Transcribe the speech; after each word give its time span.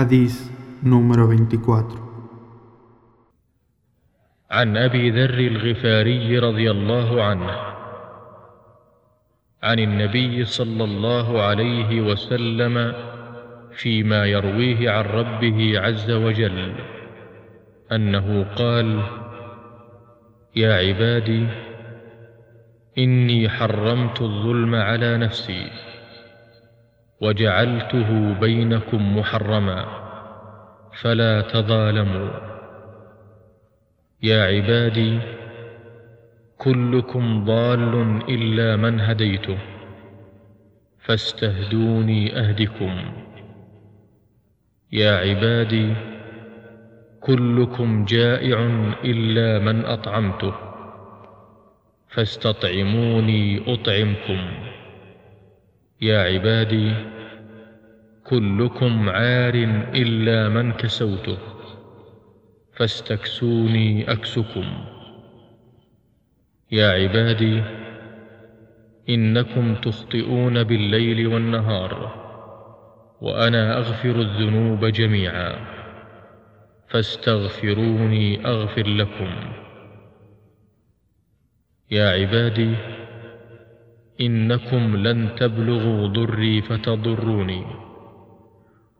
حديث 0.00 0.50
número 0.82 1.28
24 1.28 2.08
عن 4.50 4.76
أبي 4.76 5.10
ذر 5.10 5.38
الغفاري 5.38 6.38
رضي 6.38 6.70
الله 6.70 7.24
عنه. 7.24 7.50
عن 9.62 9.78
النبي 9.78 10.44
صلى 10.44 10.84
الله 10.84 11.42
عليه 11.42 12.00
وسلم 12.00 12.94
فيما 13.72 14.26
يرويه 14.26 14.90
عن 14.90 15.04
ربه 15.04 15.80
عز 15.80 16.10
وجل 16.10 16.74
أنه 17.92 18.46
قال 18.56 19.02
يا 20.56 20.74
عبادي 20.74 21.46
إني 22.98 23.48
حرمت 23.48 24.22
الظلم 24.22 24.74
على 24.74 25.18
نفسي. 25.18 25.89
وجعلته 27.20 28.32
بينكم 28.40 29.18
محرما 29.18 29.84
فلا 31.00 31.40
تظالموا. 31.40 32.30
يا 34.22 34.44
عبادي 34.44 35.18
كلكم 36.58 37.44
ضال 37.44 38.22
إلا 38.28 38.76
من 38.76 39.00
هديته 39.00 39.58
فاستهدوني 40.98 42.38
أهدكم. 42.40 43.12
يا 44.92 45.16
عبادي 45.16 45.94
كلكم 47.20 48.04
جائع 48.04 48.58
إلا 49.04 49.58
من 49.58 49.84
أطعمته 49.84 50.54
فاستطعموني 52.08 53.74
أطعمكم. 53.74 54.69
يا 56.02 56.18
عبادي 56.18 56.94
كلكم 58.24 59.08
عار 59.08 59.54
إلا 59.94 60.48
من 60.48 60.72
كسوته 60.72 61.38
فاستكسوني 62.76 64.12
أكسكم. 64.12 64.64
يا 66.72 66.90
عبادي 66.90 67.62
إنكم 69.08 69.74
تخطئون 69.74 70.64
بالليل 70.64 71.26
والنهار 71.26 72.20
وأنا 73.20 73.78
أغفر 73.78 74.20
الذنوب 74.20 74.84
جميعا 74.84 75.56
فاستغفروني 76.88 78.46
أغفر 78.46 78.86
لكم. 78.86 79.30
يا 81.90 82.08
عبادي 82.10 82.99
إنكم 84.20 84.96
لن 84.96 85.34
تبلغوا 85.34 86.06
ضري 86.06 86.62
فتضروني 86.62 87.64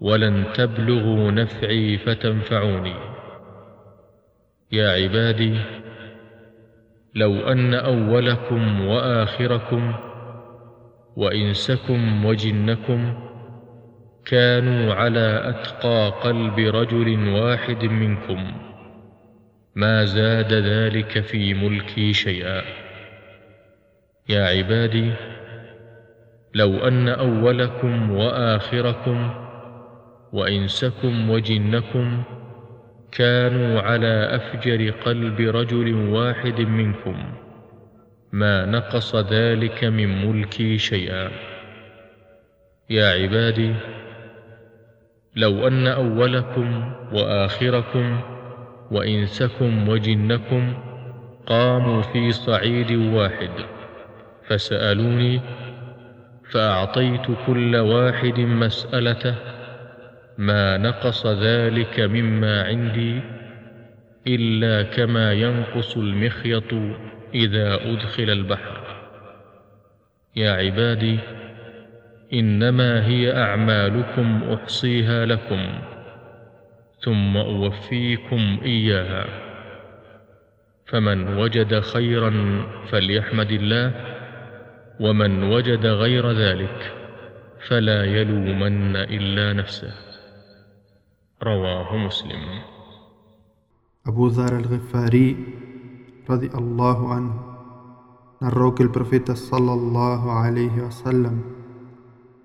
ولن 0.00 0.44
تبلغوا 0.54 1.30
نفعي 1.30 1.98
فتنفعوني. 1.98 2.94
يا 4.72 4.90
عبادي 4.90 5.58
لو 7.14 7.40
أن 7.40 7.74
أولكم 7.74 8.86
وآخركم 8.86 9.94
وإنسكم 11.16 12.24
وجنكم 12.24 13.14
كانوا 14.26 14.94
على 14.94 15.42
أتقى 15.44 16.12
قلب 16.22 16.58
رجل 16.58 17.28
واحد 17.28 17.84
منكم 17.84 18.52
ما 19.74 20.04
زاد 20.04 20.52
ذلك 20.52 21.20
في 21.20 21.54
ملكي 21.54 22.12
شيئا. 22.12 22.89
يا 24.30 24.44
عبادي 24.46 25.12
لو 26.54 26.78
أن 26.78 27.08
أولكم 27.08 28.10
وآخركم 28.10 29.30
وإنسكم 30.32 31.30
وجنكم 31.30 32.22
كانوا 33.12 33.80
على 33.80 34.28
أفجر 34.36 34.90
قلب 34.90 35.40
رجل 35.40 35.94
واحد 35.94 36.60
منكم 36.60 37.16
ما 38.32 38.66
نقص 38.66 39.16
ذلك 39.16 39.84
من 39.84 40.26
ملكي 40.26 40.78
شيئا. 40.78 41.30
يا 42.90 43.06
عبادي 43.06 43.74
لو 45.36 45.66
أن 45.66 45.86
أولكم 45.86 46.94
وآخركم 47.12 48.20
وإنسكم 48.90 49.88
وجنكم 49.88 50.74
قاموا 51.46 52.02
في 52.02 52.32
صعيد 52.32 52.92
واحد. 52.92 53.79
فسألوني 54.50 55.40
فأعطيت 56.50 57.26
كل 57.46 57.76
واحد 57.76 58.40
مسألته 58.40 59.34
ما 60.38 60.76
نقص 60.76 61.26
ذلك 61.26 62.00
مما 62.00 62.62
عندي 62.62 63.20
إلا 64.26 64.82
كما 64.82 65.32
ينقص 65.32 65.96
المخيط 65.96 66.74
إذا 67.34 67.74
أدخل 67.74 68.30
البحر. 68.30 68.80
يا 70.36 70.52
عبادي 70.52 71.18
إنما 72.32 73.06
هي 73.06 73.36
أعمالكم 73.36 74.52
أحصيها 74.54 75.26
لكم 75.26 75.78
ثم 77.00 77.36
أوفيكم 77.36 78.60
إياها. 78.64 79.24
فمن 80.86 81.38
وجد 81.38 81.80
خيرا 81.80 82.32
فليحمد 82.88 83.50
الله 83.50 84.09
ومن 85.00 85.42
وجد 85.42 85.86
غير 85.86 86.32
ذلك 86.32 86.78
فلا 87.68 88.04
يلومن 88.04 88.96
الا 88.96 89.52
نفسه 89.52 89.92
رواه 91.42 91.96
مسلم 91.96 92.44
Abu 94.08 94.30
Dhar 94.32 94.56
al-Ghifari 94.56 95.36
radiallahu 96.26 97.04
anhu 97.12 97.38
narró 98.40 98.74
que 98.74 98.82
el 98.82 98.90
profeta 98.90 99.36
sallallahu 99.36 100.30
alayhi 100.30 100.80
wasallam 100.80 101.36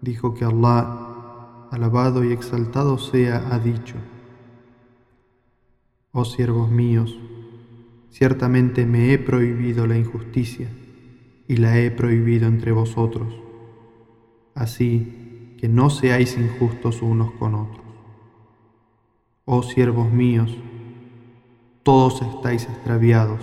dijo 0.02 0.34
que 0.34 0.44
Allah 0.44 1.68
alabado 1.72 2.24
y 2.26 2.34
exaltado 2.34 2.98
sea 2.98 3.48
ha 3.52 3.60
dicho 3.60 3.96
Oh 6.12 6.26
siervos 6.26 6.70
míos 6.70 7.18
ciertamente 8.12 8.86
me 8.86 9.14
he 9.14 9.18
prohibido 9.18 9.88
la 9.88 9.98
injusticia 9.98 10.68
y 11.48 11.58
la 11.58 11.80
he 11.80 11.92
prohibido 11.92 12.48
entre 12.48 12.72
vosotros 12.72 13.28
así 14.54 15.56
que 15.58 15.68
no 15.68 15.90
seáis 15.90 16.38
injustos 16.38 17.02
unos 17.02 17.32
con 17.34 17.56
otros 17.56 17.86
Oh 19.48 19.62
siervos 19.62 20.12
míos, 20.12 20.58
todos 21.84 22.24
estáis 22.24 22.64
extraviados, 22.64 23.40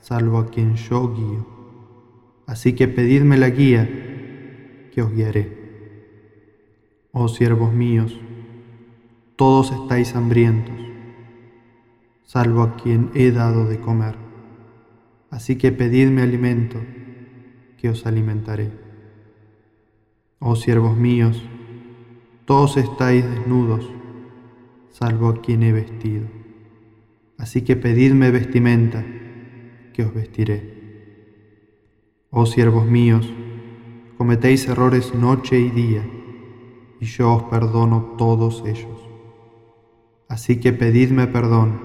salvo 0.00 0.38
a 0.38 0.50
quien 0.50 0.74
yo 0.74 1.14
guío. 1.14 1.46
Así 2.44 2.72
que 2.72 2.88
pedidme 2.88 3.36
la 3.36 3.50
guía, 3.50 3.88
que 4.92 5.02
os 5.02 5.12
guiaré. 5.12 5.46
Oh 7.12 7.28
siervos 7.28 7.72
míos, 7.72 8.18
todos 9.36 9.70
estáis 9.70 10.16
hambrientos, 10.16 10.74
salvo 12.24 12.62
a 12.62 12.74
quien 12.74 13.12
he 13.14 13.30
dado 13.30 13.64
de 13.64 13.78
comer. 13.78 14.25
Así 15.36 15.56
que 15.56 15.70
pedidme 15.70 16.22
alimento, 16.22 16.78
que 17.76 17.90
os 17.90 18.06
alimentaré. 18.06 18.70
Oh 20.38 20.56
siervos 20.56 20.96
míos, 20.96 21.42
todos 22.46 22.78
estáis 22.78 23.22
desnudos, 23.22 23.86
salvo 24.88 25.28
a 25.28 25.42
quien 25.42 25.62
he 25.62 25.72
vestido. 25.72 26.26
Así 27.36 27.60
que 27.60 27.76
pedidme 27.76 28.30
vestimenta, 28.30 29.04
que 29.92 30.04
os 30.04 30.14
vestiré. 30.14 30.58
Oh 32.30 32.46
siervos 32.46 32.86
míos, 32.86 33.30
cometéis 34.16 34.66
errores 34.66 35.14
noche 35.14 35.60
y 35.60 35.68
día, 35.68 36.08
y 36.98 37.04
yo 37.04 37.34
os 37.34 37.42
perdono 37.42 38.14
todos 38.16 38.64
ellos. 38.64 39.06
Así 40.30 40.60
que 40.60 40.72
pedidme 40.72 41.26
perdón, 41.26 41.78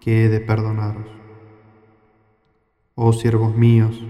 que 0.00 0.24
he 0.24 0.28
de 0.30 0.40
perdonaros. 0.40 1.21
Oh 2.94 3.12
siervos 3.12 3.56
míos, 3.56 4.00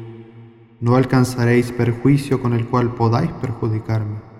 no 0.81 0.97
alcanzaréis 0.97 1.73
perjuicio 1.73 2.41
con 2.41 2.53
el 2.53 2.67
cual 2.67 2.95
podáis 2.95 3.31
perjudicarme 3.33 4.33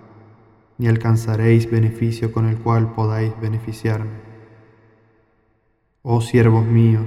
ni 0.77 0.87
alcanzaréis 0.87 1.69
beneficio 1.69 2.31
con 2.31 2.47
el 2.47 2.57
cual 2.57 2.93
podáis 2.93 3.33
beneficiarme. 3.39 4.21
Oh 6.01 6.21
siervos 6.21 6.65
míos, 6.65 7.05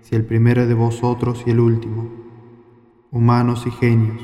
si 0.00 0.14
el 0.14 0.24
primero 0.24 0.66
de 0.66 0.74
vosotros 0.74 1.44
y 1.46 1.50
el 1.50 1.60
último, 1.60 2.10
humanos 3.10 3.66
y 3.66 3.70
genios, 3.70 4.20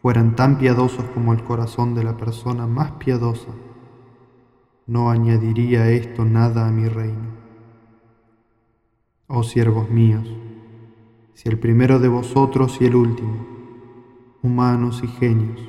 fueran 0.00 0.36
tan 0.36 0.58
piadosos 0.58 1.04
como 1.06 1.32
el 1.32 1.42
corazón 1.44 1.94
de 1.94 2.04
la 2.04 2.16
persona 2.16 2.66
más 2.66 2.92
piadosa, 2.92 3.50
no 4.86 5.10
añadiría 5.10 5.90
esto 5.90 6.24
nada 6.24 6.68
a 6.68 6.70
mi 6.70 6.88
reino. 6.88 7.34
Oh 9.26 9.42
siervos 9.42 9.90
míos, 9.90 10.28
si 11.34 11.48
el 11.48 11.58
primero 11.58 11.98
de 11.98 12.08
vosotros 12.08 12.78
y 12.80 12.86
el 12.86 12.94
último, 12.94 13.46
humanos 14.42 15.02
y 15.02 15.08
genios, 15.08 15.60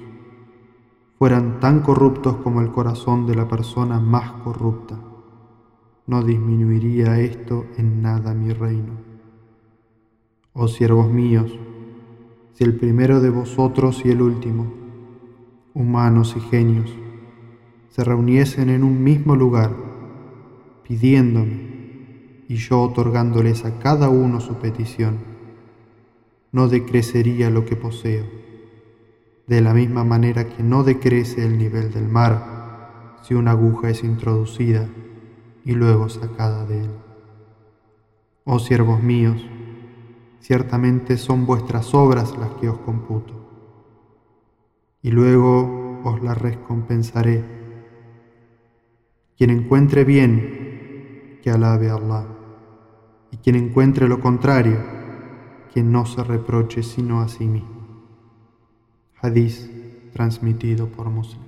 fueran 1.18 1.60
tan 1.60 1.82
corruptos 1.82 2.38
como 2.38 2.62
el 2.62 2.72
corazón 2.72 3.26
de 3.26 3.36
la 3.36 3.48
persona 3.48 4.00
más 4.00 4.32
corrupta, 4.44 5.00
no 6.08 6.24
disminuiría 6.24 7.20
esto 7.20 7.66
en 7.78 8.02
nada 8.02 8.34
mi 8.34 8.54
reino. 8.54 8.94
Oh 10.54 10.68
siervos 10.68 11.12
míos, 11.12 11.52
si 12.54 12.64
el 12.64 12.76
primero 12.78 13.22
de 13.22 13.32
vosotros 13.32 14.04
y 14.06 14.12
el 14.12 14.22
último, 14.22 14.72
humanos 15.74 16.36
y 16.38 16.42
genios, 16.42 16.94
se 17.90 18.04
reuniesen 18.04 18.70
en 18.70 18.84
un 18.84 19.04
mismo 19.04 19.36
lugar, 19.36 19.72
pidiéndome 20.88 22.44
y 22.48 22.56
yo 22.56 22.82
otorgándoles 22.82 23.66
a 23.66 23.80
cada 23.80 24.10
uno 24.10 24.40
su 24.40 24.56
petición, 24.56 25.35
no 26.56 26.70
decrecería 26.70 27.50
lo 27.50 27.66
que 27.66 27.76
poseo, 27.76 28.24
de 29.46 29.60
la 29.60 29.74
misma 29.74 30.06
manera 30.06 30.48
que 30.48 30.64
no 30.64 30.86
decrece 30.86 31.46
el 31.46 31.58
nivel 31.58 31.92
del 31.92 32.08
mar 32.08 33.18
si 33.24 33.34
una 33.34 33.52
aguja 33.52 33.90
es 33.90 34.06
introducida 34.06 34.88
y 35.66 35.74
luego 35.74 36.08
sacada 36.08 36.66
de 36.66 36.86
él. 36.86 36.92
Oh 38.46 38.60
siervos 38.60 39.04
míos, 39.04 39.46
ciertamente 40.40 41.18
son 41.18 41.46
vuestras 41.46 41.94
obras 41.94 42.38
las 42.38 42.52
que 42.52 42.70
os 42.70 42.78
computo, 42.80 43.34
y 45.02 45.12
luego 45.12 46.00
os 46.06 46.24
las 46.24 46.38
recompensaré 46.38 47.44
quien 49.38 49.50
encuentre 49.50 50.06
bien, 50.06 51.42
que 51.44 51.52
alabe 51.52 51.90
a 51.90 51.96
Allah. 51.96 52.28
Y 53.32 53.38
quien 53.40 53.58
encuentre 53.58 54.08
lo 54.08 54.22
contrario, 54.22 54.95
que 55.76 55.84
no 55.84 56.06
se 56.06 56.24
reproche 56.24 56.84
sino 56.84 57.20
a 57.20 57.28
sí 57.28 57.44
mismo. 57.44 57.68
Hadís 59.22 59.70
transmitido 60.14 60.88
por 60.88 61.10
Muslim. 61.10 61.45